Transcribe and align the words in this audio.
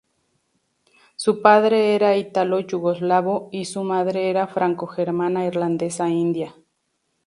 Su 1.15 1.43
padre 1.43 1.93
era 1.93 2.17
italo-yugoslavo 2.17 3.49
y 3.51 3.65
su 3.65 3.83
madre 3.83 4.31
era 4.31 4.47
franco-germana-irlandesa-india. 4.47 6.55